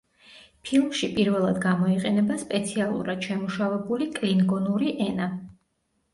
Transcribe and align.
ფილმში 0.69 1.09
პირველად 1.17 1.59
გამოიყენება 1.65 2.39
სპეციალურად 2.45 3.29
შემუშავებული 3.29 4.09
კლინგონური 4.19 4.93
ენა. 5.11 5.31